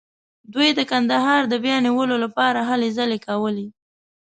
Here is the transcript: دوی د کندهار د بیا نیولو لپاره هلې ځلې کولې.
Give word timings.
دوی 0.53 0.69
د 0.77 0.79
کندهار 0.91 1.41
د 1.47 1.53
بیا 1.63 1.77
نیولو 1.85 2.15
لپاره 2.25 2.59
هلې 2.69 2.89
ځلې 2.97 3.19
کولې. 3.27 3.67